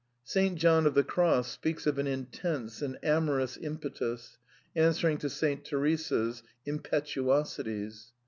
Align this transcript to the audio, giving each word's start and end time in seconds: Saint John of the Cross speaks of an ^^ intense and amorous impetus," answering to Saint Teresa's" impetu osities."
Saint 0.23 0.57
John 0.57 0.87
of 0.87 0.95
the 0.95 1.03
Cross 1.03 1.51
speaks 1.51 1.85
of 1.85 1.99
an 1.99 2.07
^^ 2.07 2.09
intense 2.09 2.81
and 2.81 2.97
amorous 3.03 3.55
impetus," 3.55 4.39
answering 4.75 5.19
to 5.19 5.29
Saint 5.29 5.63
Teresa's" 5.63 6.41
impetu 6.67 7.25
osities." 7.25 8.05